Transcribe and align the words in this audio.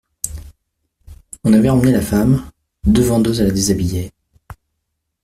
On 1.43 1.53
avait 1.53 1.69
emmené 1.69 1.91
la 1.91 2.01
femme, 2.01 2.49
deux 2.85 3.03
vendeuses 3.03 3.43
la 3.43 3.51
déshabillaient. 3.51 4.11